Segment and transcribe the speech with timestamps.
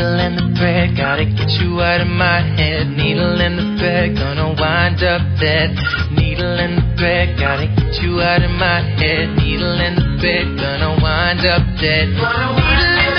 [0.00, 2.88] Needle in the thread, gotta get you out of my head.
[2.88, 5.76] Needle in the thread, gonna wind up dead.
[6.16, 9.28] Needle in the thread, gotta get you out of my head.
[9.36, 12.08] Needle in the thread, gonna wind up dead.
[12.16, 13.09] Needle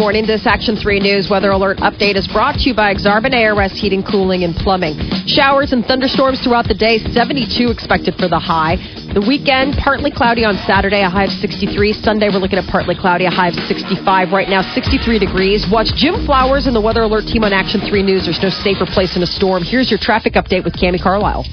[0.00, 0.24] morning.
[0.24, 4.02] This Action 3 News weather alert update is brought to you by Exarban ARS Heating,
[4.02, 4.96] Cooling, and Plumbing.
[5.26, 8.76] Showers and thunderstorms throughout the day, 72 expected for the high.
[9.12, 11.92] The weekend, partly cloudy on Saturday, a high of 63.
[12.00, 14.32] Sunday, we're looking at partly cloudy, a high of 65.
[14.32, 15.68] Right now, 63 degrees.
[15.68, 18.24] Watch Jim Flowers and the Weather Alert team on Action 3 News.
[18.24, 19.62] There's no safer place in a storm.
[19.62, 21.44] Here's your traffic update with Cami Carlisle.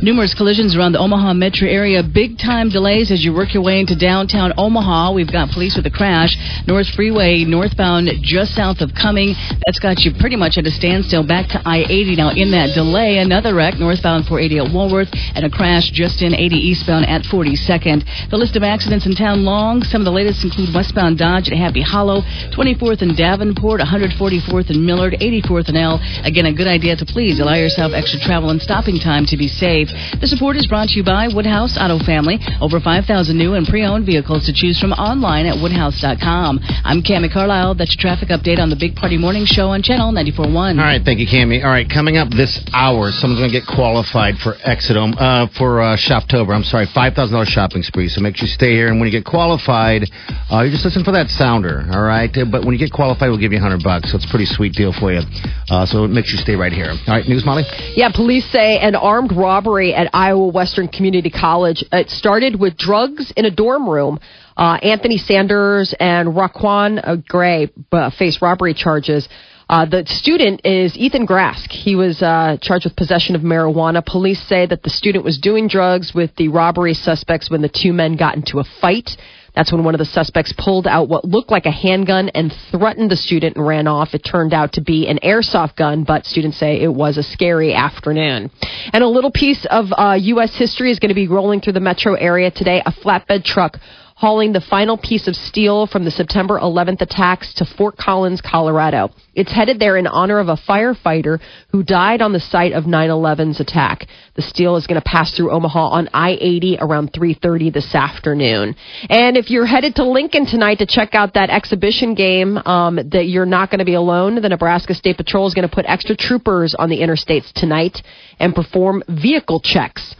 [0.00, 2.04] Numerous collisions around the Omaha metro area.
[2.04, 5.10] Big time delays as you work your way into downtown Omaha.
[5.10, 6.38] We've got police with a crash.
[6.68, 9.34] North Freeway northbound just south of Cumming.
[9.66, 12.14] That's got you pretty much at a standstill back to I 80.
[12.14, 16.32] Now, in that delay, another wreck northbound 480 at Walworth and a crash just in
[16.32, 18.30] 80 eastbound at 42nd.
[18.30, 19.82] The list of accidents in town long.
[19.82, 22.22] Some of the latest include westbound Dodge at Happy Hollow,
[22.54, 25.98] 24th and Davenport, 144th and Millard, 84th and L.
[26.22, 29.48] Again, a good idea to please allow yourself extra travel and stopping time to be
[29.48, 29.87] safe.
[30.20, 32.38] The support is brought to you by Woodhouse Auto Family.
[32.60, 36.60] Over 5,000 new and pre-owned vehicles to choose from online at woodhouse.com.
[36.84, 37.74] I'm Cami Carlisle.
[37.76, 40.54] That's your traffic update on the Big Party Morning Show on Channel 94.1.
[40.54, 41.64] All right, thank you, Cami.
[41.64, 45.80] All right, coming up this hour, someone's going to get qualified for Exodome, uh, for
[45.80, 46.54] uh, Shoptober.
[46.54, 48.08] I'm sorry, $5,000 shopping spree.
[48.08, 48.88] So make sure you stay here.
[48.88, 50.04] And when you get qualified,
[50.52, 52.28] uh, you just listen for that sounder, all right?
[52.36, 54.10] Uh, But when you get qualified, we'll give you 100 bucks.
[54.10, 55.22] So it's a pretty sweet deal for you.
[55.70, 56.90] Uh, so make sure you stay right here.
[56.90, 57.64] All right, News Molly?
[57.94, 61.84] Yeah, police say an armed robbery at Iowa Western Community College.
[61.92, 64.18] It started with drugs in a dorm room.
[64.56, 69.28] Uh, Anthony Sanders and Raquan Gray uh, face robbery charges.
[69.68, 71.70] Uh, the student is Ethan Grask.
[71.70, 74.04] He was uh, charged with possession of marijuana.
[74.04, 77.92] Police say that the student was doing drugs with the robbery suspects when the two
[77.92, 79.10] men got into a fight.
[79.54, 83.10] That's when one of the suspects pulled out what looked like a handgun and threatened
[83.10, 84.14] the student and ran off.
[84.14, 87.74] It turned out to be an airsoft gun, but students say it was a scary
[87.74, 88.50] afternoon.
[88.92, 90.54] And a little piece of uh, U.S.
[90.56, 92.82] history is going to be rolling through the metro area today.
[92.86, 93.78] A flatbed truck
[94.18, 99.10] hauling the final piece of steel from the September 11th attacks to Fort Collins, Colorado.
[99.32, 101.38] It's headed there in honor of a firefighter
[101.70, 104.08] who died on the site of 9/11's attack.
[104.34, 108.74] The steel is going to pass through Omaha on I-80 around 3:30 this afternoon.
[109.08, 113.28] And if you're headed to Lincoln tonight to check out that exhibition game, um, that
[113.28, 114.42] you're not going to be alone.
[114.42, 118.02] The Nebraska State Patrol is going to put extra troopers on the interstates tonight
[118.40, 120.16] and perform vehicle checks.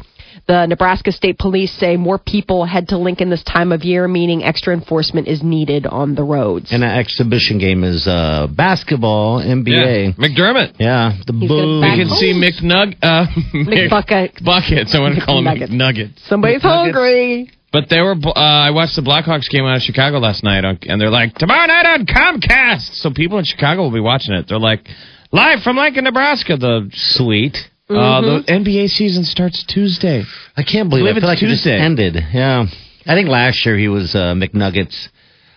[0.49, 4.43] The Nebraska State Police say more people head to Lincoln this time of year, meaning
[4.43, 6.73] extra enforcement is needed on the roads.
[6.73, 9.69] And that exhibition game is uh, basketball, NBA.
[9.69, 10.13] Yeah.
[10.13, 10.77] McDermott.
[10.79, 11.83] Yeah, the boo.
[11.83, 14.43] back You can see McNug uh, McBucket.
[14.43, 14.95] Buckets.
[14.95, 15.69] I want to call him McNuggets.
[15.69, 16.29] McNuggets.
[16.29, 17.51] Somebody's hungry.
[17.71, 18.13] But they were.
[18.15, 21.35] Uh, I watched the Blackhawks game out of Chicago last night, on, and they're like
[21.35, 22.95] tomorrow night on Comcast.
[23.03, 24.47] So people in Chicago will be watching it.
[24.49, 24.89] They're like
[25.31, 26.57] live from Lincoln, Nebraska.
[26.57, 27.59] The Sweet.
[27.91, 30.25] Uh, the NBA season starts Tuesday.
[30.57, 31.19] I can't believe, believe it.
[31.19, 31.79] I feel it's like it just Tuesday.
[31.81, 32.15] ended.
[32.33, 32.67] Yeah.
[33.07, 35.09] I think last year he was uh, McNuggets.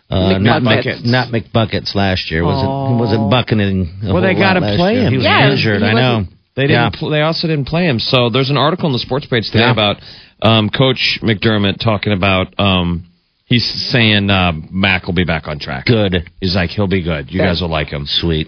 [0.09, 1.05] Uh, not Mc, McBuckets.
[1.05, 2.43] not McBuckets last year.
[2.43, 2.85] Was Oh.
[2.87, 2.93] it?
[2.95, 3.99] He wasn't bucketing.
[4.03, 5.03] a Well, they gotta play year.
[5.03, 5.11] him.
[5.11, 5.83] He was Yeah, injured.
[5.83, 6.25] I know.
[6.55, 6.95] They didn't.
[6.95, 7.99] Pl- they also didn't play him.
[7.99, 9.71] So there's an article in the sports page today Yeah.
[9.71, 9.97] about
[10.41, 12.53] um, Coach McDermott talking about.
[12.59, 13.05] Um,
[13.45, 15.85] he's saying uh, Mac will be back on track.
[15.85, 16.29] Good.
[16.41, 17.31] He's like he'll be good.
[17.31, 18.05] You guys will like him.
[18.05, 18.47] Sweet.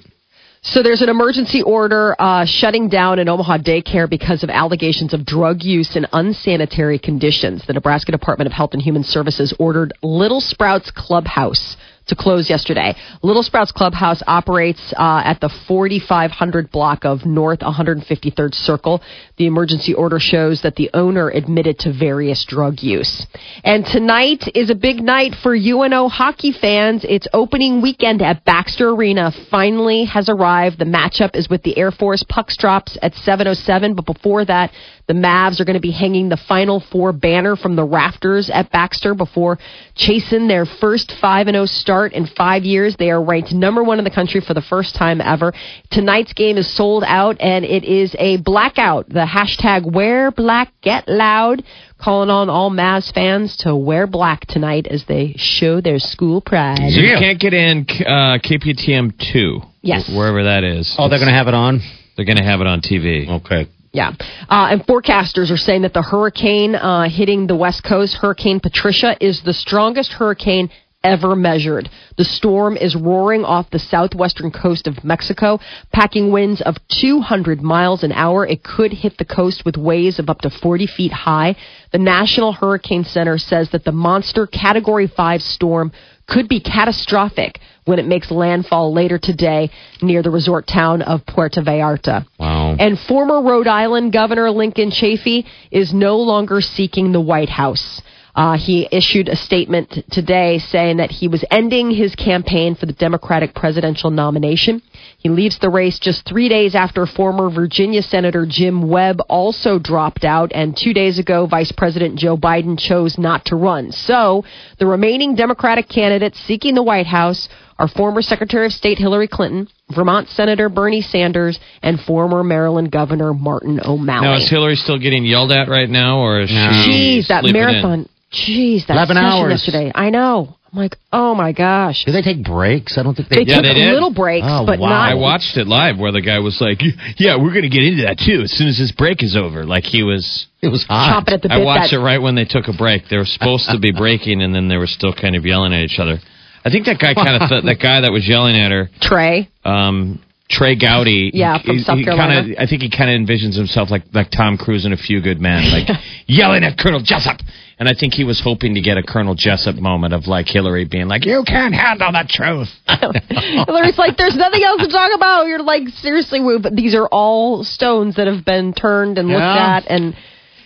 [0.65, 5.25] So there's an emergency order uh, shutting down an Omaha daycare because of allegations of
[5.25, 7.65] drug use and unsanitary conditions.
[7.67, 11.75] The Nebraska Department of Health and Human Services ordered Little Sprouts Clubhouse
[12.07, 12.95] to close yesterday.
[13.21, 19.01] Little Sprouts Clubhouse operates uh, at the 4500 block of North 153rd Circle.
[19.37, 23.25] The emergency order shows that the owner admitted to various drug use.
[23.63, 27.05] And tonight is a big night for UNO hockey fans.
[27.07, 30.79] It's opening weekend at Baxter Arena finally has arrived.
[30.79, 32.23] The matchup is with the Air Force.
[32.27, 34.71] Pucks drops at 7:07, but before that,
[35.07, 38.71] the Mavs are going to be hanging the Final Four banner from the rafters at
[38.71, 39.59] Baxter before
[39.95, 42.95] chasing their first 5 0 start in five years.
[42.97, 45.53] They are ranked number one in the country for the first time ever.
[45.91, 49.09] Tonight's game is sold out, and it is a blackout.
[49.09, 51.63] The hashtag Wear Black Get Loud
[52.01, 56.79] calling on all Mavs fans to wear black tonight as they show their school pride.
[56.89, 59.61] So you can't get in uh, KPTM two.
[59.83, 60.09] Yes.
[60.09, 60.95] wherever that is.
[60.97, 61.81] Oh, they're going to have it on?
[62.15, 63.27] They're going to have it on TV.
[63.41, 63.67] Okay.
[63.91, 64.13] Yeah.
[64.49, 69.15] Uh, and forecasters are saying that the hurricane uh, hitting the West Coast, Hurricane Patricia,
[69.21, 70.69] is the strongest hurricane
[71.03, 71.89] ever measured.
[72.17, 75.59] The storm is roaring off the southwestern coast of Mexico,
[75.91, 78.45] packing winds of 200 miles an hour.
[78.47, 81.55] It could hit the coast with waves of up to 40 feet high.
[81.91, 85.91] The National Hurricane Center says that the monster Category 5 storm
[86.27, 89.69] could be catastrophic when it makes landfall later today
[90.01, 92.25] near the resort town of Puerto Vallarta.
[92.39, 92.75] Wow.
[92.79, 98.01] And former Rhode Island Governor Lincoln Chafee is no longer seeking the White House.
[98.35, 102.93] Uh, he issued a statement today saying that he was ending his campaign for the
[102.93, 104.81] Democratic presidential nomination.
[105.19, 110.23] He leaves the race just three days after former Virginia Senator Jim Webb also dropped
[110.23, 113.91] out, and two days ago, Vice President Joe Biden chose not to run.
[113.91, 114.43] So,
[114.79, 117.47] the remaining Democratic candidates seeking the White House
[117.77, 123.33] are former Secretary of State Hillary Clinton, Vermont Senator Bernie Sanders, and former Maryland Governor
[123.33, 124.27] Martin O'Malley.
[124.27, 126.71] Now is Hillary still getting yelled at right now, or is No.
[126.85, 126.91] she?
[127.21, 128.07] Jeez, that sleeping in?
[128.33, 128.55] Marathon.
[128.55, 129.51] Jeez, that 11 session hours.
[129.51, 129.91] yesterday.
[129.95, 130.55] I know.
[130.71, 132.03] I'm like, oh my gosh.
[132.03, 132.97] Do they take breaks?
[132.97, 133.93] I don't think They they, Yeah, took they did.
[133.93, 134.89] little breaks, Oh, but wow.
[134.89, 135.11] not.
[135.11, 136.81] I watched it live where the guy was like,
[137.17, 139.65] "Yeah, we're going to get into that too as soon as this break is over."
[139.65, 140.47] Like he was.
[140.63, 141.23] It was hot.
[141.27, 141.61] chomping at the bit.
[141.61, 143.07] I watched that, it right when they took a break.
[143.07, 145.81] They were supposed to be breaking, and then they were still kind of yelling at
[145.81, 146.17] each other.
[146.65, 149.49] I think that guy kind of th- that guy that was yelling at her, Trey.
[149.65, 151.29] um, Trey Gowdy.
[151.35, 152.41] Yeah, from he, South he Carolina.
[152.45, 155.21] Kinda, I think he kind of envisions himself like like Tom Cruise in A Few
[155.21, 155.87] Good Men, like
[156.25, 157.37] yelling at Colonel Jessup.
[157.83, 160.85] And I think he was hoping to get a Colonel Jessup moment of like Hillary
[160.85, 162.69] being like, "You can't handle the truth."
[163.67, 165.47] Hillary's like, there's nothing else to talk about.
[165.47, 169.75] You're like, seriously, but these are all stones that have been turned and looked Yeah.
[169.77, 170.15] at, and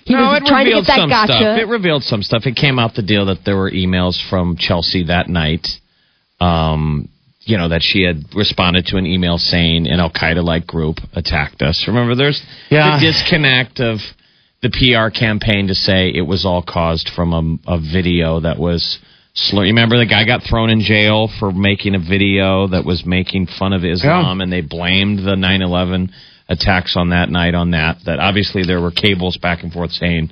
[0.05, 1.33] he no, was it trying to revealed get that some gotcha.
[1.33, 1.57] stuff.
[1.59, 2.45] It revealed some stuff.
[2.45, 5.67] It came out the deal that there were emails from Chelsea that night.
[6.39, 7.09] Um,
[7.41, 10.97] you know that she had responded to an email saying an Al Qaeda like group
[11.13, 11.85] attacked us.
[11.87, 12.99] Remember, there's Yeah.
[12.99, 14.01] the disconnect of
[14.61, 17.33] the PR campaign to say it was all caused from
[17.67, 18.99] a, a video that was.
[19.39, 19.65] Slur.
[19.65, 23.45] You remember the guy got thrown in jail for making a video that was making
[23.59, 26.09] fun of Islam, and they blamed the 9/11
[26.49, 27.97] attacks on that night on that.
[28.07, 30.31] That obviously there were cables back and forth saying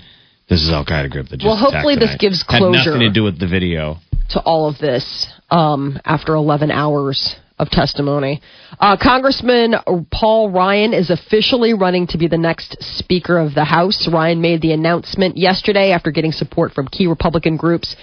[0.50, 2.78] this is Al Qaeda group that just Well, hopefully this tonight." gives Had closure.
[2.94, 3.98] nothing to do with the video.
[4.30, 8.42] to all of this um, after 11 hours of testimony.
[8.80, 9.76] Uh, Congressman
[10.12, 14.08] Paul Ryan is officially running to be the next Speaker of the House.
[14.12, 17.96] Ryan made the announcement yesterday after getting support from key Republican groups.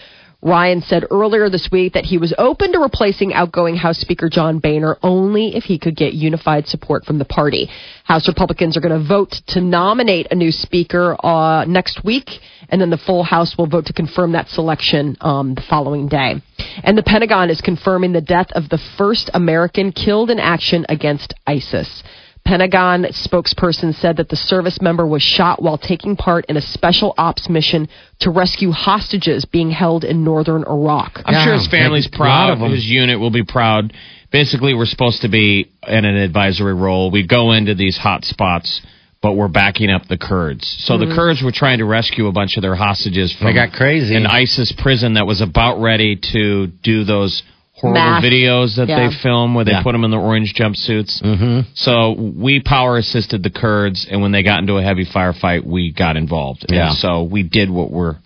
[0.45, 4.59] Ryan said earlier this week that he was open to replacing outgoing House Speaker John
[4.59, 7.71] Boehner only if he could get unified support from the party.
[8.05, 12.29] House Republicans are going to vote to nominate a new Speaker uh, next week,
[12.69, 16.41] and then the full House will vote to confirm that selection um, the following day.
[16.83, 21.35] And the Pentagon is confirming the death of the first American killed in action against
[21.47, 22.03] ISIS.
[22.45, 27.15] Pentagon spokesperson said that the service member was shot while taking part in a special
[27.17, 27.89] ops mission
[28.19, 31.23] to rescue hostages being held in northern Iraq.
[31.25, 32.65] I'm Yeah, sure his family's like, a lot of proud.
[32.67, 32.73] 'em.
[32.73, 33.93] His unit will be proud.
[34.33, 37.13] Basically, we're supposed to be in an advisory role.
[37.13, 38.83] We go into these hot spots,
[39.23, 40.67] but we're backing up the Kurds.
[40.81, 43.73] So the Kurds were trying to rescue a bunch of their hostages from They got
[43.73, 44.17] crazy.
[44.17, 47.43] an ISIS prison that was about ready to do those
[47.75, 49.09] horrible videos that Yeah.
[49.09, 49.83] they film where they Yeah.
[49.83, 51.23] put them in the orange jumpsuits.
[51.23, 51.61] Mm-hmm.
[51.75, 55.91] So we power assisted the Kurds, and when they got into a heavy firefight, we
[55.93, 56.65] got involved.
[56.69, 56.93] And Yeah.
[56.93, 58.17] so we did what we're.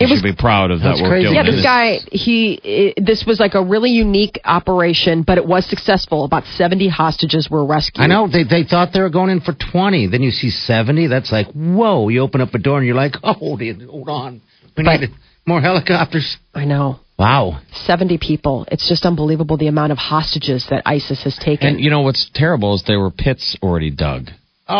[0.00, 1.34] It was- should be proud of that we're crazy.
[1.34, 5.66] Yeah, this guy, he, i this was like a really unique operation, but it was
[5.66, 6.24] successful.
[6.24, 8.02] About 70 hostages were rescued.
[8.02, 10.06] I know they they thought they were going in for twenty.
[10.06, 11.06] Then you see seventy.
[11.06, 12.08] That's like whoa.
[12.08, 14.40] You open up a door and you're like, oh, hold, hold on.
[14.76, 15.10] We But- need
[15.46, 16.36] more helicopters.
[16.54, 17.00] I know.
[17.18, 17.60] Wow.
[17.84, 18.66] 70 people.
[18.72, 21.68] It's just unbelievable the amount of hostages that ISIS has taken.
[21.68, 24.30] And you know what's terrible is there were pits already dug
[24.66, 24.74] Oh,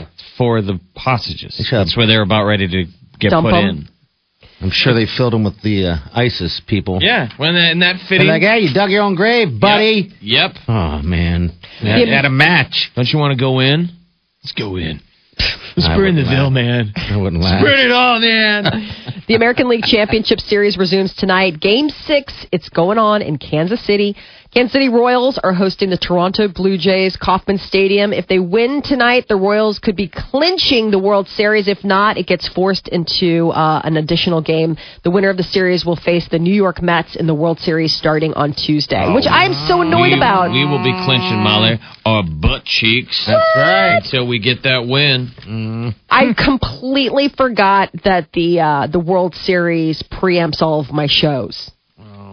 [0.00, 0.06] oh.
[0.38, 1.66] for the hostages.
[1.70, 2.84] That's where they were about ready to
[3.20, 3.68] get Dump put 'em.
[3.68, 3.88] in.
[4.62, 6.98] I'm sure they filled them with the uh, ISIS people.
[7.02, 8.28] Yeah, when that, and that They're fitting.
[8.28, 10.12] like, hey, you dug your own grave, buddy.
[10.20, 10.50] Yep.
[10.68, 11.52] Oh man,
[11.82, 11.98] Yeah.
[11.98, 12.90] at, at a match.
[12.94, 13.88] Don't you want to go in?
[14.42, 15.00] Let's go in.
[15.76, 16.92] Let's I burn the wouldn't Ville, man.
[16.96, 17.62] I wouldn't laugh.
[17.62, 18.88] Burn it all, man.
[19.28, 21.60] The American League Championship Series resumes tonight.
[21.60, 24.16] Game six, it's going on in Kansas City.
[24.52, 28.12] Kansas City Royals are hosting the Toronto Blue Jays, Kauffman Stadium.
[28.12, 31.68] If they win tonight, the Royals could be clinching the World Series.
[31.68, 34.76] If not, it gets forced into uh, an additional game.
[35.04, 37.96] The winner of the series will face the New York Mets in the World Series
[37.96, 40.52] starting on Tuesday, which I'm so annoyed we, about.
[40.52, 43.24] We will be clinching, Molly, our butt cheeks.
[43.26, 44.00] That's right.
[44.04, 45.94] Until we get that win.
[46.10, 51.70] I completely forgot that the uh, the World Series preempts all of my shows.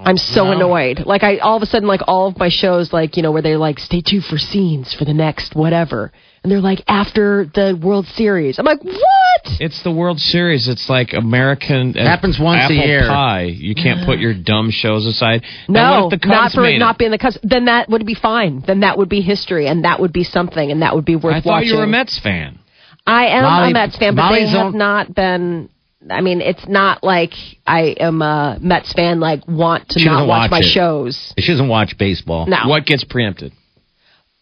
[0.06, 1.04] I'm so annoyed.
[1.06, 3.42] Like I all of a sudden like all of my shows like you know where
[3.42, 6.12] they're like stay tuned for scenes for the next whatever,
[6.44, 8.60] and they're like after the World Series.
[8.60, 9.42] I'm like what?
[9.60, 10.68] It's the World Series.
[10.68, 11.98] It's like American.
[11.98, 13.08] uh, Happens once a year.
[13.08, 13.44] Pie.
[13.44, 15.44] You can't put your dumb shows aside.
[15.68, 17.38] No, the not for not being the Cubs.
[17.44, 18.64] Then that would be fine.
[18.66, 21.36] Then that would be history, and that would be something, and that would be worth
[21.36, 21.70] I thought watching.
[21.70, 22.60] you were a Mets fan.
[23.08, 25.70] I am Molly- a Mets fan, but Molly's they have on- not been.
[26.10, 27.34] I mean, it's not like
[27.68, 29.20] I am a Mets fan.
[29.20, 30.64] Like want to She not watch watch my it.
[30.72, 31.34] shows.
[31.38, 32.46] She doesn't watch baseball.
[32.46, 33.52] No, What gets preempted?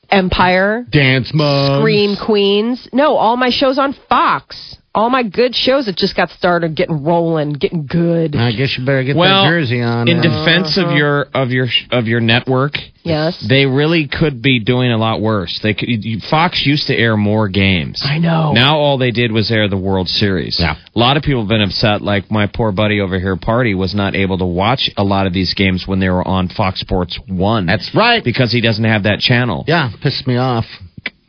[0.10, 1.82] Empire, Dance moms.
[1.82, 2.88] Scream Queens.
[2.94, 4.78] No, all my shows on Fox.
[4.96, 8.36] All my good shows that just got started getting rolling, getting good.
[8.36, 10.08] I guess you better get well, that jersey on.
[10.08, 14.60] in Uh, defense of your of your of your network, Yes, they really could be
[14.60, 15.60] doing a lot worse.
[15.60, 18.02] They could, you- Fox used to air more games.
[18.04, 18.54] I know.
[18.54, 20.60] Now all they did was air the World Series.
[20.60, 20.76] Yeah.
[20.96, 22.02] A lot of people have been upset.
[22.02, 25.34] Like my poor buddy over here, Party, was not able to watch a lot of
[25.34, 27.68] these games when they were on Fox Sports One.
[27.68, 28.24] That's right.
[28.24, 29.64] because he doesn't have that channel.
[29.68, 30.66] yeah, pissed me off.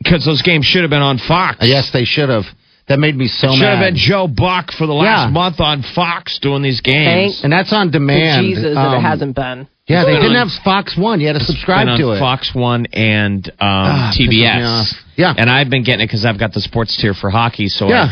[0.01, 1.57] Because those games should have been on Fox.
[1.61, 2.45] Yes, they should have.
[2.89, 3.85] That made me so Should have mad.
[3.93, 5.31] been Joe Buck for the last Yeah.
[5.31, 7.41] month on Fox doing these Thank games.
[7.43, 8.45] and that's on demand.
[8.47, 9.67] Jesus, that it Um, hasn't been.
[9.87, 11.19] Yeah, they didn't have Fox One.
[11.21, 12.19] You had to subscribe been on to it.
[12.19, 14.95] Fox One and um, Ah, pisses me TBS.
[15.15, 15.33] Yeah.
[15.37, 17.69] and I've been getting it because I've got the sports tier for hockey.
[17.69, 18.03] So Yeah.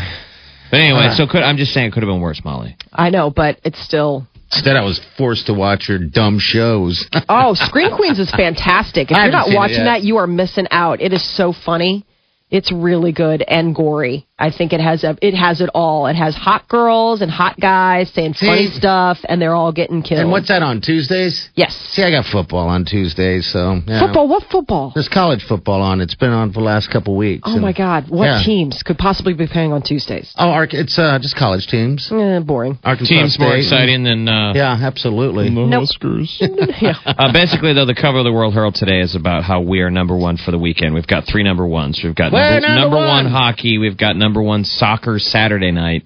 [0.70, 1.14] but anyway, Uh.
[1.14, 2.76] so could I'm just saying it could have been worse, Molly.
[2.92, 4.26] I know, but it's still.
[4.52, 7.04] Instead, I was forced to watch your dumb shows.
[7.28, 9.10] Oh, Scream Queens is fantastic.
[9.10, 9.84] If I you're haven't not seen it watching yet.
[9.84, 11.00] that, you are missing out.
[11.02, 12.04] It is so funny.
[12.50, 14.24] It's really good and gory.
[14.38, 16.06] I think it has a, it has it all.
[16.06, 20.20] It has hot girls and hot guys saying funny stuff, and they're all getting killed.
[20.20, 21.48] and what's that on Tuesdays?
[21.54, 21.74] yes?
[21.92, 24.00] See, I got football on Tuesdays, so yeah.
[24.06, 24.28] Football?
[24.28, 24.92] What football?
[24.94, 26.00] There's college football on.
[26.00, 27.42] It's been on for the last couple weeks.
[27.46, 28.08] Oh and- my God!
[28.08, 28.42] What Yeah.
[28.44, 30.32] teams could possibly be playing on Tuesdays?
[30.38, 32.08] Oh, Arc- it's uh, just college teams.
[32.12, 32.78] Eh, boring.
[32.84, 35.50] Arkansas Teams more exciting than uh, Yeah, absolutely.
[35.50, 35.88] Nope.
[36.80, 36.94] yeah.
[37.04, 39.90] Uh, basically, though, the cover of the World Herald today is about how we are
[39.90, 40.94] number one for the weekend.
[40.94, 42.00] We've got three number ones.
[42.04, 43.24] We've got We're number, number number one.
[43.24, 43.78] one hockey.
[43.78, 46.04] We've got number one soccer Saturday night.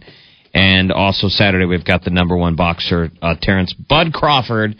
[0.54, 4.76] And also Saturday, we've got the number one boxer, uh, Terence Bud Crawford,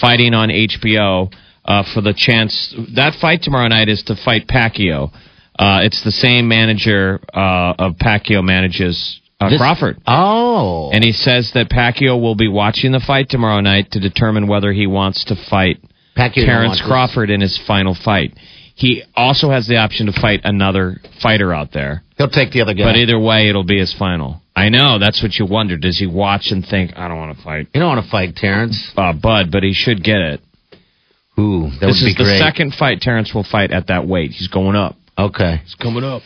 [0.00, 1.32] fighting on HBO
[1.64, 2.74] uh, for the chance.
[2.96, 5.12] That fight tomorrow night is to fight Pacquiao.
[5.58, 9.98] Uh, it's the same manager uh, of Pacquiao manages uh, This- Crawford.
[10.06, 10.90] Oh.
[10.92, 14.72] And he says that Pacquiao will be watching the fight tomorrow night to determine whether
[14.72, 15.78] he wants to fight
[16.16, 16.82] Pacquiao Terence.
[16.84, 18.36] Crawford in his final fight.
[18.74, 22.02] He also has the option to fight another fighter out there.
[22.16, 22.84] He'll take the other guy.
[22.84, 24.40] But either way, it'll be his final.
[24.56, 24.98] I know.
[24.98, 25.76] That's what you wonder.
[25.76, 28.36] Does he watch and think, I don't want to fight you don't want to fight
[28.36, 28.92] Terence.
[28.96, 30.40] uh, Bud, but he should get it.
[31.38, 32.38] Ooh, that this would be is the great.
[32.40, 34.32] second fight Terence will fight at that weight.
[34.32, 34.96] He's going up.
[35.18, 35.60] Okay.
[35.64, 36.22] He's coming up.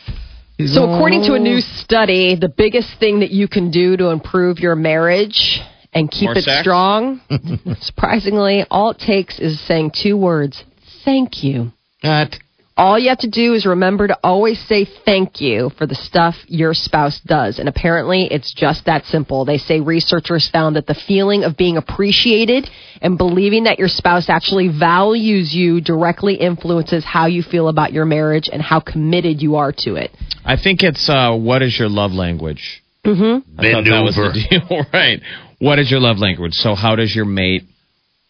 [0.59, 4.57] So, according to a new study, the biggest thing that you can do to improve
[4.59, 5.61] your marriage
[5.93, 6.61] and keep More it sex?
[6.61, 7.21] strong,
[7.81, 10.63] surprisingly, all it takes is saying two words
[11.05, 11.71] thank you.
[12.03, 12.35] That.
[12.75, 16.35] All you have to do is remember to always say thank you for the stuff
[16.45, 17.57] your spouse does.
[17.57, 19.45] And apparently, it's just that simple.
[19.45, 22.69] They say researchers found that the feeling of being appreciated
[23.01, 28.05] and believing that your spouse actually values you directly influences how you feel about your
[28.05, 30.11] marriage and how committed you are to it.
[30.45, 32.83] I think it's uh, what is your love language?
[33.03, 33.59] Mm-hmm.
[33.59, 34.33] I thought Bend that was over.
[34.33, 35.19] the deal, right?
[35.57, 36.53] What is your love language?
[36.53, 37.63] So, how does your mate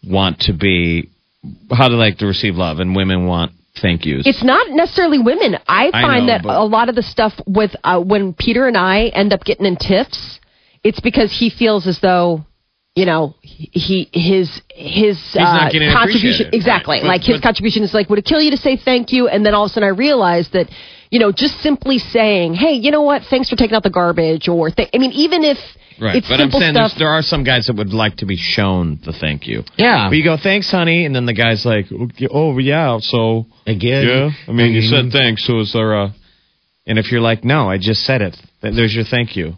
[0.05, 1.09] want to be
[1.71, 4.25] how do they like to receive love, and women want thank yous.
[4.25, 5.55] It's not necessarily women.
[5.67, 8.67] I I find know, that but- a lot of the stuff with uh, when Peter
[8.67, 10.39] and I end up getting in tiffs,
[10.83, 12.45] it's because he feels as though
[12.95, 17.01] you know he his his uh, contribution exactly Right.
[17.03, 19.27] But- like his but- contribution is like would it kill you to say thank you
[19.27, 20.67] and then all of a sudden I realized that
[21.09, 24.47] you know just simply saying hey you know what thanks for taking out the garbage
[24.47, 25.57] or th- I mean even if
[25.99, 28.27] Right, it's but I'm simple saying stuff there are some guys that would like to
[28.27, 29.63] be shown the thank you.
[29.77, 30.09] Yeah.
[30.09, 31.85] But you go, thanks, honey, and then the guy's like,
[32.31, 34.07] oh yeah, so Again.
[34.07, 34.29] yeah.
[34.47, 36.13] I mean, you said thanks, so is there a?
[36.85, 38.37] And if you're like, no, I just said it.
[38.61, 39.53] There's your thank you.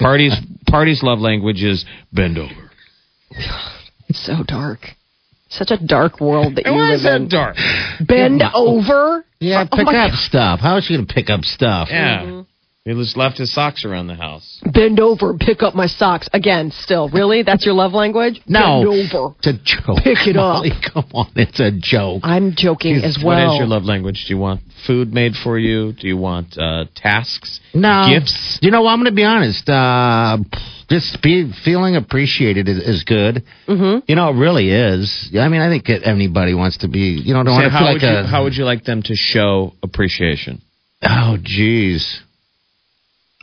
[0.00, 0.34] Parties,
[0.66, 2.70] parties' love language is bend over.
[4.08, 4.80] it's so dark
[5.54, 7.56] such a dark world that you Why live is that in dark?
[8.06, 10.60] bend over Yeah, Oh, oh pick my up stuff.
[10.60, 11.88] How is she going to pick up stuff?
[11.90, 12.22] Yeah.
[12.22, 12.40] Mm-hmm.
[12.84, 14.60] He just left his socks around the house.
[14.70, 18.84] bend over and pick up my socks again still really that's your love language No.
[18.84, 20.04] bend over It's a joke.
[20.04, 20.64] Pick it up.
[20.92, 22.20] Come on, it's a joke.
[22.24, 24.26] i'm joking as What well is your love language?
[24.28, 25.94] Do you want food made for you?
[25.94, 27.58] Do you want uh, tasks?
[27.72, 28.06] No.
[28.12, 28.58] Gifts?
[28.60, 28.90] You know, what?
[28.90, 29.66] I'm going to be honest.
[29.66, 30.36] Uh,
[30.90, 33.44] just be feeling appreciated is, is good.
[33.66, 34.00] Mm-hmm.
[34.06, 35.30] You know, it really is.
[35.40, 37.18] I mean, I think anybody wants to be.
[37.24, 38.26] You know, don't Say, want to feel like you, a.
[38.26, 40.60] how would you like them to show appreciation?
[41.02, 42.18] Oh, jeez.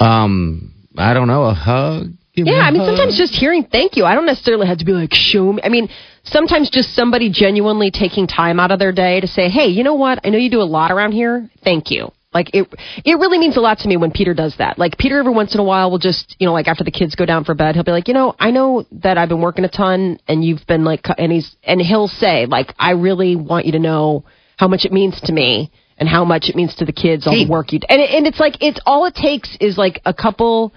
[0.02, 1.44] Um, I don't know.
[1.44, 2.14] A hug.
[2.34, 2.96] Give Yeah, I mean, hug.
[2.96, 4.06] sometimes just hearing thank you.
[4.06, 5.62] I don't necessarily have to be like, show me.
[5.64, 5.90] I mean,
[6.24, 9.96] sometimes just somebody genuinely taking time out of their day to say, hey, you know
[9.96, 10.20] what?
[10.24, 11.50] I know you do a lot around here.
[11.64, 12.12] Thank you.
[12.34, 14.80] Like it, it really means a lot to me when Peter does that.
[14.80, 17.16] Like Peter, every once in a while, will just, you know, like after the kids
[17.16, 19.66] go down for bed, he'll be like, you know, I know that I've been working
[19.66, 23.66] a ton, and you've been like, and he's, and he'll say, like, I really want
[23.66, 24.24] you to know
[24.58, 27.34] how much it means to me and how much it means to the kids, all
[27.34, 30.02] the work you, d- and it, and it's like, it's all it takes is like
[30.04, 30.74] a couple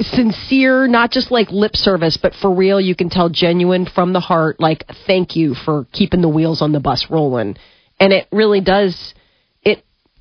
[0.00, 4.18] sincere, not just like lip service, but for real, you can tell genuine from the
[4.18, 7.56] heart, like, thank you for keeping the wheels on the bus rolling.
[8.00, 9.14] And it really does,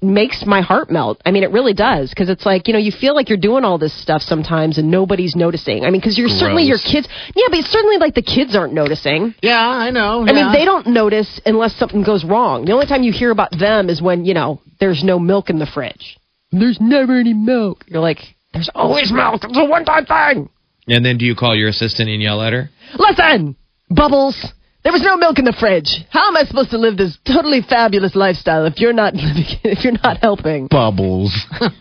[0.02, 1.22] makes my heart melt.
[1.26, 2.10] I mean, it really does.
[2.10, 4.90] Because it's like, you know, you feel like you're doing all this stuff sometimes and
[4.90, 5.86] nobody's noticing.
[5.86, 7.08] I mean, because you're certainly your kids.
[7.36, 9.36] Yeah, but it's certainly like the kids aren't noticing.
[9.42, 10.26] Yeah, I know.
[10.28, 12.66] I mean, they don't notice unless something goes wrong.
[12.66, 15.60] The only time you hear about them is when, you know, there's no milk in
[15.60, 16.18] the fridge.
[16.52, 17.86] There's never any milk.
[17.88, 18.20] You're like,
[18.54, 19.44] there's always milk.
[19.44, 20.50] It's a one time thing.
[20.88, 22.70] And then do you call your assistant and yell at her?
[22.98, 23.56] Listen,
[23.90, 26.06] Bubbles, there was no milk in the fridge.
[26.10, 29.84] How am I supposed to live this totally fabulous lifestyle if you're not living, if
[29.84, 30.68] you're not helping?
[30.68, 31.34] Bubbles.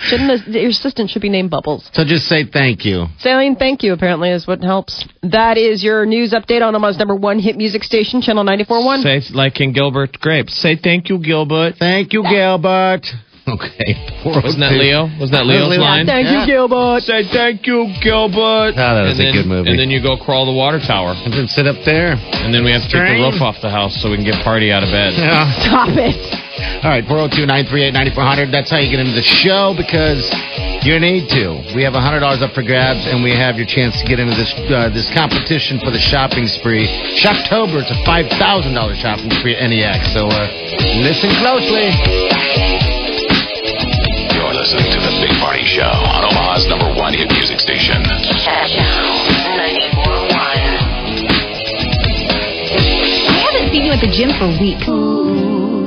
[0.00, 1.90] Shouldn't the, your assistant should be named Bubbles?
[1.92, 3.06] so just say thank you.
[3.18, 5.04] Saying thank you apparently is what helps.
[5.22, 9.02] That is your news update on Omaha's number one hit music station, Channel 94.1.
[9.02, 10.54] Say like in Gilbert Grapes.
[10.54, 11.74] Say thank you, Gilbert.
[11.78, 13.06] Thank you, Gilbert.
[13.58, 13.96] Okay.
[14.28, 15.08] Wasn't that Leo?
[15.16, 15.80] Wasn't that Leo's Leo.
[15.80, 16.04] line?
[16.04, 16.44] Thank Yeah.
[16.44, 17.00] you, Gilbert.
[17.08, 18.76] Say thank you, Gilbert.
[18.76, 19.70] Oh, that was and a then, good movie.
[19.72, 21.16] And then you go crawl the water tower.
[21.16, 22.12] And then sit up there.
[22.44, 24.36] And then we have to take the roof off the house so we can get
[24.44, 25.16] party out of bed.
[25.16, 25.48] Yeah.
[25.64, 26.12] Stop it.
[26.84, 28.52] All right, 402 938 9400.
[28.52, 30.20] That's how you get into the show because
[30.84, 31.62] you need to.
[31.72, 34.52] We have $100 up for grabs, and we have your chance to get into this
[34.68, 36.84] uh, this competition for the shopping spree.
[37.16, 38.34] Shoptober, it's a $5,000
[39.00, 40.12] shopping spree at NEX.
[40.12, 40.46] So uh,
[41.00, 42.77] listen closely.
[44.68, 48.02] You're listening to The Big Party Show on Omaha's number one hit music station.
[48.04, 48.12] I
[53.48, 55.77] haven't seen you at the gym for weeks.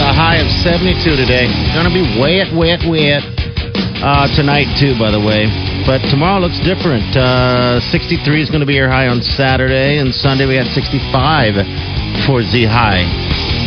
[0.00, 1.44] A high of 72 today.
[1.76, 3.20] Gonna be wet, wet, wet.
[4.00, 5.44] Uh, tonight too, by the way.
[5.84, 7.04] But tomorrow looks different.
[7.12, 11.60] Uh, 63 is going to be your high on Saturday, and Sunday we had 65
[12.24, 13.04] for Z high.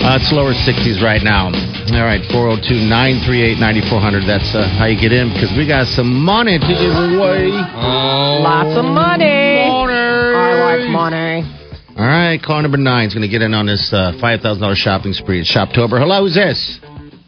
[0.02, 1.54] Uh, it's lower 60s right now.
[1.94, 4.26] All right, 402 938 9400.
[4.26, 7.54] That's uh, how you get in because we got some money to give away.
[7.54, 8.42] Oh.
[8.42, 9.70] Lots of money.
[9.70, 11.63] I like money.
[11.96, 15.14] All right, call number nine is going to get in on this uh, $5,000 shopping
[15.14, 16.00] spree at Shoptober.
[16.02, 16.80] Hello, who's this?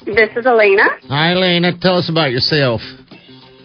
[0.06, 0.90] This is Elena.
[1.08, 1.78] Hi, Elena.
[1.80, 2.82] Tell us about yourself.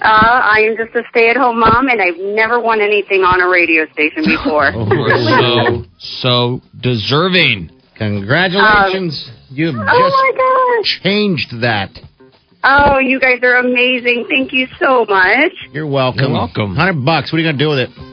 [0.03, 3.91] Uh, I am just a stay-at-home mom, and I've never won anything on a radio
[3.93, 4.73] station before.
[4.77, 7.71] We're so, so deserving.
[7.97, 9.31] Congratulations.
[9.49, 11.01] You've just oh my gosh!
[11.03, 11.91] changed that.
[12.63, 14.27] Oh, you guys are amazing.
[14.29, 15.53] Thank you so much.
[15.73, 16.25] You're welcome.
[16.25, 16.77] You're welcome.
[16.77, 17.33] 100 bucks.
[17.33, 18.10] What are you going to do with it?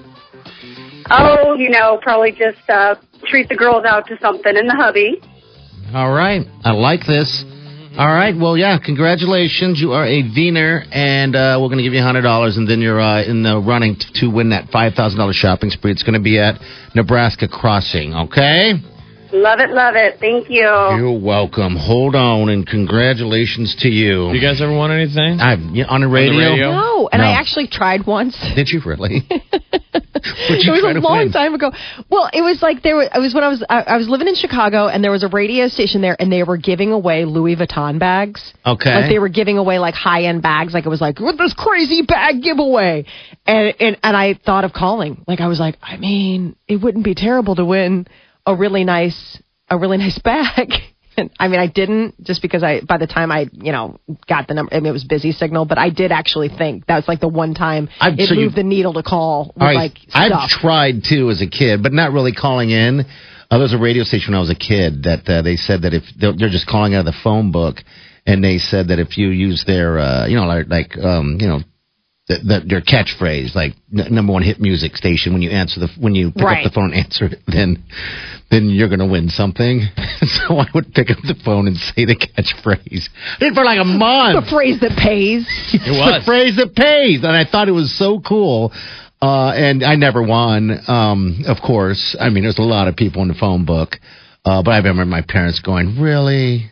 [1.09, 2.95] Oh, you know, probably just uh,
[3.27, 5.21] treat the girls out to something in the hubby.
[5.93, 6.45] All right.
[6.63, 7.45] I like this.
[7.97, 8.35] All right.
[8.37, 8.77] Well, yeah.
[8.83, 9.79] Congratulations.
[9.81, 12.79] You are a Wiener, and uh, we're going to give you hundred dollars, and then
[12.79, 15.91] you're uh, in the running t- to win that five thousand dollars shopping spree.
[15.91, 16.61] It's going to be at
[16.93, 18.13] Nebraska Crossing.
[18.13, 18.73] Okay.
[19.33, 20.19] Love it, love it.
[20.21, 20.61] Thank you.
[20.61, 21.75] You're welcome.
[21.75, 24.31] Hold on, and congratulations to you.
[24.31, 25.41] You guys ever want anything?
[25.41, 26.51] I yeah, on the radio.
[26.51, 26.71] radio?
[26.71, 27.27] No, and No.
[27.27, 28.37] I actually tried once.
[28.55, 29.27] Did you really?
[30.23, 31.31] It was a long win?
[31.31, 31.71] time ago.
[32.09, 33.09] Well, it was like there was.
[33.13, 35.27] It was when I was I, I was living in Chicago, and there was a
[35.27, 38.53] radio station there, and they were giving away Louis Vuitton bags.
[38.65, 38.93] Okay.
[38.93, 40.73] Like they were giving away like high end bags.
[40.73, 43.05] Like it was like this crazy bag giveaway,
[43.45, 45.23] and and and I thought of calling.
[45.27, 48.07] Like I was like, I mean, it wouldn't be terrible to win
[48.45, 50.71] a really nice a really nice bag.
[51.17, 54.47] And I mean, I didn't just because I by the time I you know got
[54.47, 54.73] the number.
[54.73, 57.27] I mean, it was busy signal, but I did actually think that was like the
[57.27, 60.49] one time I've- it so moved the needle to call with right, like I've stuff.
[60.49, 63.01] tried too as a kid, but not really calling in.
[63.49, 65.83] Uh, there was a radio station when I was a kid that uh, they said
[65.83, 67.77] that if they're, they're just calling out of the phone book,
[68.25, 71.47] and they said that if you use their, uh, you know, like, like um, you
[71.47, 71.59] know,
[72.27, 75.87] the, the, their catchphrase, like n- number one hit music station, when you answer the
[75.99, 76.65] when you pick Right.
[76.65, 77.83] up the phone and answer it, then
[78.51, 79.81] then you're gonna win something.
[80.21, 83.09] so I would pick up the phone and say the catchphrase.
[83.35, 84.43] I did it for like a month.
[84.45, 85.47] the phrase that pays.
[85.73, 86.21] It was.
[86.21, 88.71] the phrase that pays, and I thought it was so cool.
[89.21, 92.15] Uh, and I never won, um, of course.
[92.19, 93.95] I mean, there's a lot of people in the phone book,
[94.45, 96.69] uh, but I remember my parents going, "Really?"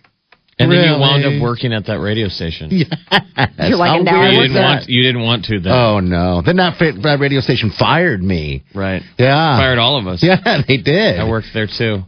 [0.57, 2.69] And then you wound up working at that radio station.
[2.71, 4.89] You're like, now you didn't want.
[4.89, 5.73] You didn't want to then.
[5.73, 6.41] Oh no!
[6.45, 8.63] Then that, that radio station fired me.
[8.73, 9.01] right.
[9.17, 10.23] Yeah, Fired all of us.
[10.23, 11.19] Yeah, they did.
[11.19, 12.03] I worked there too.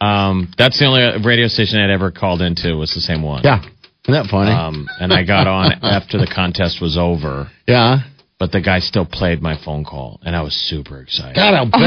[0.00, 3.42] Um, that's the only radio station I'd ever called into was the same one.
[3.44, 3.72] Yeah, isn't
[4.08, 4.50] that funny?
[4.50, 8.00] Um, and I got on after the contest was over, yeah.
[8.40, 11.36] but the guy still played my phone call, and I was super excited.
[11.36, 11.80] God, I'll bet.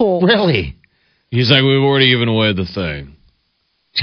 [0.00, 0.76] Oh, Really?
[1.30, 3.15] He's like, "We've already given away the thing.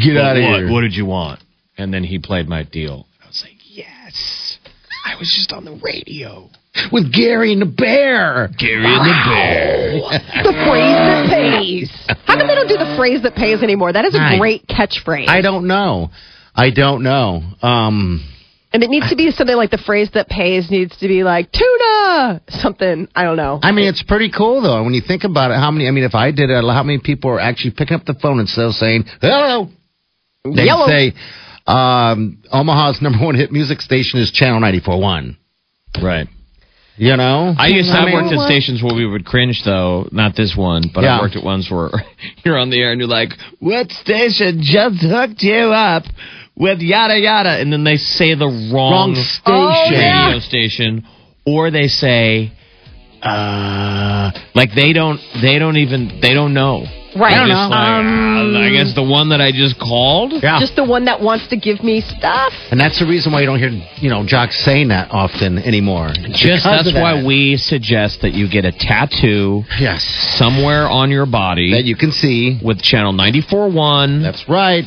[0.01, 0.59] Get out of what?
[0.59, 0.71] here.
[0.71, 1.39] What did you want?"
[1.77, 3.05] And then he played my deal.
[3.23, 4.57] I was like, "Yes,
[5.05, 6.49] I was just on the radio."
[6.91, 8.49] With Gary and the Bear.
[8.57, 9.91] Gary and the Bear.
[10.43, 11.91] the phrase that pays.
[12.25, 13.93] How come they don't do the phrase that pays anymore?
[13.93, 15.27] That is a I- great catchphrase.
[15.27, 16.09] I don't know.
[16.55, 17.43] I don't know.
[17.61, 18.23] Um,
[18.73, 21.51] and it needs to be something like the phrase that pays needs to be like
[21.51, 23.07] tuna something.
[23.15, 23.59] I don't know.
[23.61, 24.83] I mean, it's pretty cool though.
[24.83, 25.87] When you think about it, how many?
[25.87, 28.39] I mean, if I did it, how many people are actually picking up the phone
[28.39, 29.69] instead of saying hello?
[30.43, 30.87] They Yellow.
[30.87, 31.13] say
[31.67, 35.37] um, Omaha's number one hit music station is Channel 94.1.
[36.03, 36.27] Right.
[36.97, 40.07] You know, I used to have mean, worked at stations where we would cringe, though.
[40.11, 41.17] Not this one, but Yeah.
[41.17, 41.89] I worked at ones where
[42.45, 43.29] you're on the air and you're like,
[43.59, 46.03] "What station just hooked you up
[46.55, 49.41] with yada yada?" And then they say the wrong, Wrong station.
[49.45, 50.25] Oh, yeah.
[50.27, 51.07] radio station,
[51.47, 52.51] or they say,
[53.23, 56.83] "Uh," like they don't, they don't even, they don't know.
[57.15, 57.33] Right.
[57.33, 57.69] I don't just know.
[57.69, 60.33] like, Um, "Ah, I guess the one that I just called.
[60.41, 62.53] Yeah, Just the one that wants to give me stuff.
[62.71, 66.09] and that's the reason why you don't hear you know jocks saying that often anymore.
[66.31, 67.01] Just that's that.
[67.01, 70.03] why we suggest that you get a tattoo yes
[70.37, 71.71] somewhere on your body.
[71.71, 72.59] that you can see.
[72.63, 74.21] with channel 94.1.
[74.23, 74.85] That's right.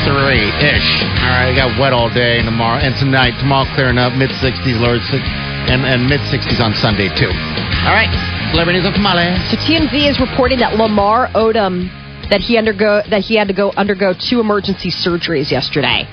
[0.08, 0.90] 73-ish.
[1.20, 3.36] All right, I got wet all day tomorrow, and tonight.
[3.44, 5.20] Tomorrow clearing up, mid-60s, lower six,
[5.68, 7.28] and, and mid-60s on Sunday, too.
[7.84, 8.08] All right,
[8.52, 9.36] celebrity news of Molly.
[9.52, 11.92] So TMZ is reporting that Lamar Odom
[12.30, 16.04] that he undergo that he had to go undergo two emergency surgeries yesterday.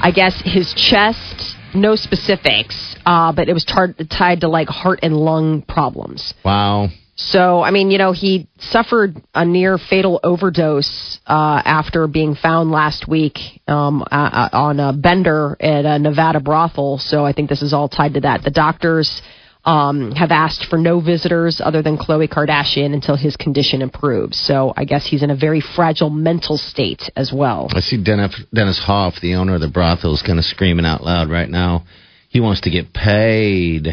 [0.00, 5.00] I guess his chest, no specifics, uh, but it was tar- tied to like heart
[5.02, 6.34] and lung problems.
[6.44, 6.88] Wow.
[7.30, 12.70] So, I mean, you know, he suffered a near fatal overdose uh, after being found
[12.70, 16.98] last week um, uh, uh, on a bender at a Nevada brothel.
[16.98, 18.42] So, I think this is all tied to that.
[18.42, 19.22] The doctors
[19.64, 24.36] um, have asked for no visitors other than Khloe Kardashian until his condition improves.
[24.38, 27.68] So I guess he's in a very fragile mental state as well.
[27.70, 31.02] I see Dennis, Dennis Hof, the owner of the brothel, is kind of screaming out
[31.02, 31.84] loud right now.
[32.28, 33.88] He wants to get paid.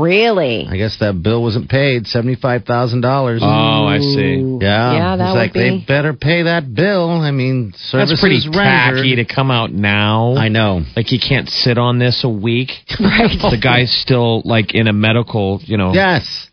[0.00, 0.66] Really?
[0.68, 3.40] I guess that bill wasn't paid, seventy-five thousand dollars.
[3.42, 3.46] Oh,
[3.86, 4.58] I see.
[4.60, 7.10] Yeah, Yeah, that He's would like be- they better pay that bill.
[7.10, 8.96] I mean, services That's pretty rendered.
[8.98, 10.36] tacky to come out now.
[10.36, 10.82] I know.
[10.94, 12.70] Like he can't sit on this a week.
[13.00, 13.30] Right.
[13.38, 15.92] The guy's still like in a medical, you know.
[15.92, 16.48] Yes,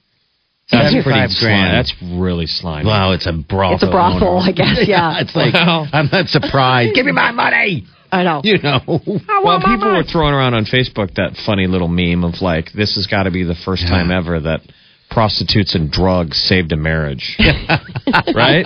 [0.71, 1.53] that's pretty 75 slimy.
[1.55, 1.73] grand.
[1.77, 2.85] That's really slimy.
[2.85, 3.75] Wow, it's a brothel.
[3.75, 4.49] It's a brothel, owner.
[4.49, 5.19] I guess, yeah.
[5.21, 5.85] it's like Wow.
[5.91, 6.93] I'm not surprised.
[6.95, 7.85] Give me my money.
[8.13, 8.41] I know.
[8.53, 8.81] You know.
[8.85, 13.07] Well, people were throwing around on Facebook that funny little meme of like, this has
[13.07, 14.61] got to be the first time ever that
[15.09, 17.37] prostitutes and drugs saved a marriage.
[18.35, 18.65] right?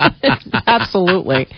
[0.66, 1.48] Absolutely.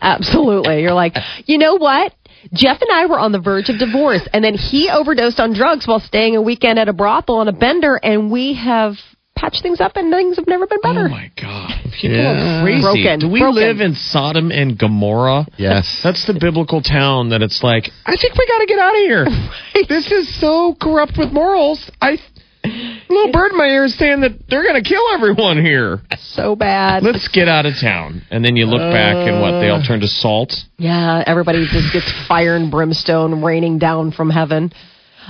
[0.00, 0.82] Absolutely.
[0.82, 1.14] You're like,
[1.46, 2.12] you know what?
[2.52, 5.86] Jeff and I were on the verge of divorce, and then he overdosed on drugs
[5.86, 8.94] while staying a weekend at a brothel on a bender, and we have
[9.36, 11.06] patched things up, and things have never been better.
[11.06, 11.51] Oh my God.
[11.92, 12.60] People Yeah.
[12.60, 12.82] are crazy.
[12.82, 13.18] Broken.
[13.20, 13.62] Do we Broken.
[13.62, 15.46] live in Sodom and Gomorrah?
[15.56, 16.00] Yes.
[16.02, 19.00] That's the biblical town that it's like, I think we got to get out of
[19.00, 19.26] here.
[19.88, 21.90] This is so corrupt with morals.
[22.00, 22.18] I.
[22.64, 26.00] Little bird in my ear is saying that they're going to kill everyone here.
[26.18, 27.02] so bad.
[27.02, 28.22] Let's get out of town.
[28.30, 29.60] And then you look back and what?
[29.60, 29.86] They all uh.
[29.86, 30.54] turn to salt.
[30.78, 34.72] Yeah, everybody just gets fire and brimstone raining down from heaven.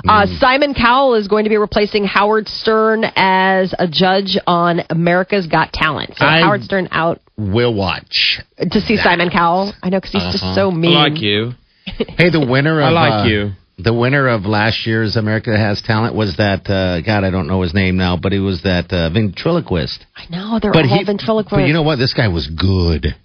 [0.08, 5.46] Uh, Simon Cowell is going to be replacing Howard Stern as a judge on America's
[5.46, 6.14] Got Talent.
[6.16, 8.40] So I- Howard Stern out Will watch.
[8.58, 9.72] to see Simon Cowell.
[9.82, 10.54] I know because he's just Uh-huh.
[10.54, 10.94] so mean.
[10.94, 11.52] Like you.
[12.16, 13.50] Hey, the winner of I like uh, you.
[13.78, 17.24] The winner of last year's America Has Talent was that uh, God.
[17.24, 20.04] I don't know his name now, but he was that uh, ventriloquist.
[20.14, 21.56] I know they're But all he, ventriloquists.
[21.56, 21.96] but you know what?
[21.98, 23.16] This guy was good.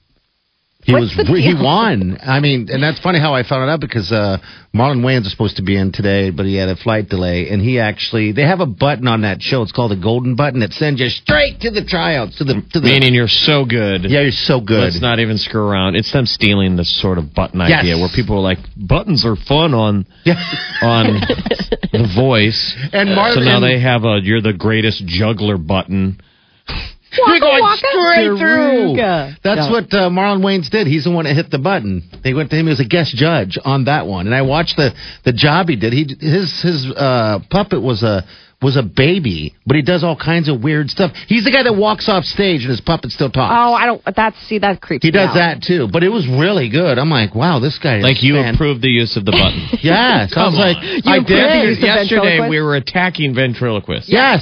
[0.88, 2.17] He What's was the re- he won.
[2.23, 4.38] I mean, and that's funny how I found it out because uh,
[4.73, 7.62] Marlon Wayans was supposed to be in today, but he had a flight delay, and
[7.62, 9.62] he actually they have a button on that show.
[9.63, 12.80] It's called the Golden Button that sends you straight to the tryouts to the to
[12.80, 12.88] the.
[12.88, 14.06] Meaning you're so good.
[14.06, 14.84] yeah, you're so good.
[14.95, 15.97] Let's not even screw around.
[15.97, 17.82] It's them stealing this sort of button Yes.
[17.82, 20.39] idea where people are like, buttons are fun on Yeah.
[20.82, 21.19] on
[21.91, 22.76] The Voice.
[22.93, 26.21] And Marlon- so now they have a you're the greatest juggler button.
[27.15, 27.78] You're going waka.
[27.78, 28.96] straight through.
[28.98, 29.36] Taruga.
[29.43, 29.72] That's Yeah.
[29.72, 30.88] what uh, Marlon Wayans did.
[30.88, 32.04] He's the one that hit the button.
[32.24, 34.93] They went to him as a guest judge on that one, and I watched the
[35.24, 35.93] the job he did.
[35.93, 38.26] He his his uh, puppet was a
[38.60, 41.12] was a baby, but he does all kinds of weird stuff.
[41.28, 43.54] He's the guy that walks off stage and his puppet still talks.
[43.56, 44.02] Oh, I don't.
[44.15, 45.04] That's see that creeps.
[45.04, 45.36] he me does out.
[45.36, 46.98] that too, but it was really good.
[46.98, 47.98] I'm like, wow, this guy.
[47.98, 49.67] Is Like you fan- approved the use of the button.
[49.84, 50.78] Yes, I Come was like.
[50.84, 51.70] You I approved the did.
[51.70, 54.10] use of Yesterday we were attacking ventriloquists.
[54.10, 54.41] Yes,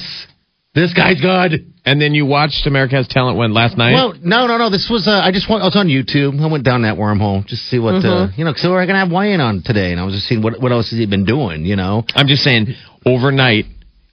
[0.75, 1.71] this guy's good.
[1.85, 3.93] And then you watched America Has Talent when last night?
[3.93, 4.69] Well, no, no, no.
[4.69, 5.07] This was.
[5.07, 5.61] Uh, I just went.
[5.61, 6.41] I was on YouTube.
[6.41, 8.51] I went down that wormhole just to see what uh, you know.
[8.51, 10.89] Because we're gonna have Wayne on today, and I was just seeing what what else
[10.89, 11.65] has he been doing.
[11.65, 12.03] You know.
[12.15, 12.73] I'm just saying,
[13.05, 13.65] overnight,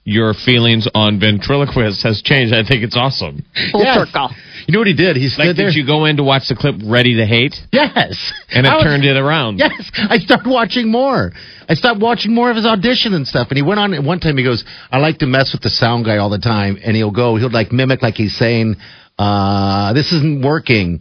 [0.05, 2.53] your feelings on ventriloquist has changed.
[2.53, 3.43] I think it's awesome.
[3.71, 3.97] Full Yes.
[4.09, 4.29] circle.
[4.67, 5.15] You know what he did?
[5.15, 5.67] He stood Like, there.
[5.67, 7.55] did you go in to watch the clip Ready to Hate?
[7.71, 8.33] Yes.
[8.51, 9.59] And it was- turned it around.
[9.59, 11.31] Yes, I started watching more.
[11.69, 13.47] I stopped watching more of his audition and stuff.
[13.49, 14.03] And he went on.
[14.03, 16.77] One time he goes, "I like to mess with the sound guy all the time."
[16.83, 18.75] And he'll go, he'll like mimic like he's saying,
[19.17, 20.99] uh, "This isn't working,"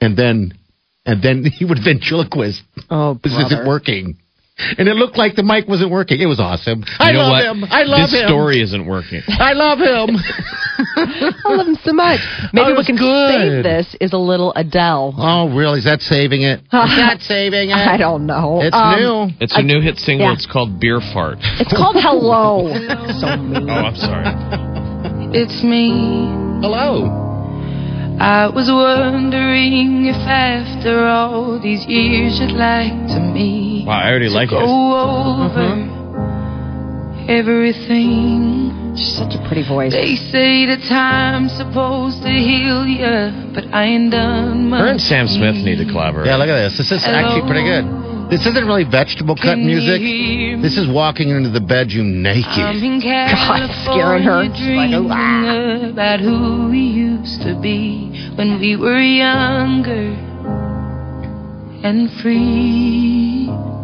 [0.00, 0.52] and then,
[1.04, 2.62] and then he would ventriloquist.
[2.90, 4.16] Oh, This isn't working.
[4.58, 6.18] And it looked like the mic wasn't working.
[6.20, 6.82] It was awesome.
[6.98, 7.44] I You know love what?
[7.44, 7.64] him.
[7.68, 8.28] I love this him.
[8.28, 9.20] story isn't working.
[9.28, 10.16] I love him.
[10.96, 12.20] I love him so much.
[12.54, 13.30] Maybe Oh, it we can good.
[13.30, 15.14] save this is a little Adele.
[15.18, 15.78] oh, really?
[15.80, 16.60] Is that saving it?
[16.72, 17.74] Is that saving it?
[17.76, 18.60] I don't know.
[18.62, 19.28] It's Um, new.
[19.40, 20.26] It's a new hit single.
[20.28, 20.32] yeah.
[20.32, 21.36] It's called Beer Fart.
[21.60, 22.68] It's called Hello.
[23.20, 23.68] so mean.
[23.68, 25.36] Oh, I'm sorry.
[25.36, 26.32] It's me.
[26.62, 27.24] Hello.
[28.18, 34.28] I was wondering if after all these years you'd like to me Wow, I already
[34.28, 34.66] like go it.
[34.66, 35.96] over
[37.28, 38.94] everything.
[38.96, 39.92] She's such a pretty voice.
[39.92, 44.80] They say the time's supposed to heal ya, but I ain't done much.
[44.80, 46.26] Her and Sam Smith need to collaborate.
[46.26, 46.78] Yeah, look at this.
[46.78, 47.84] This is actually pretty good.
[48.30, 50.02] This isn't really vegetable cut music.
[50.62, 52.42] This is walking into the bedroom naked.
[52.58, 54.50] God, scaring her.
[54.50, 60.10] California She's like, dreaming "Ah." about who we used to be when we were younger
[61.86, 63.46] and free.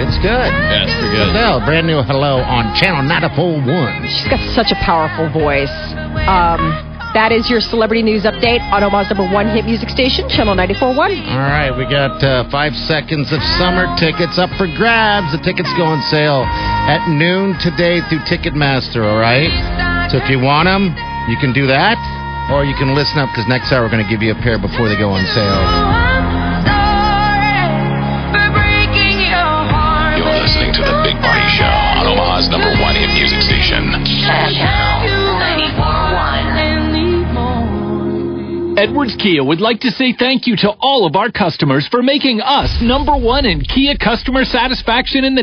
[0.00, 0.48] It's good.
[0.48, 1.28] Yeah, it's pretty good.
[1.28, 4.08] Adele, brand new Hello on Channel 941.
[4.08, 5.68] She's got such a powerful voice.
[6.24, 6.72] Um,
[7.12, 10.96] that is your celebrity news update on Omaha's number one hit music station, Channel 94.1.
[10.96, 15.28] All right, we got uh, five seconds of summer tickets up for grabs.
[15.36, 16.48] The tickets go on sale
[16.88, 19.52] at noon today through Ticketmaster, all right?
[20.08, 20.96] So if you want them,
[21.28, 22.00] you can do that,
[22.48, 24.56] or you can listen up because next hour we're going to give you a pair
[24.56, 26.09] before they go on sale.
[38.80, 42.40] Edwards Kia would like to say thank you to all of our customers for making
[42.40, 45.38] us number one in Kia customer satisfaction in the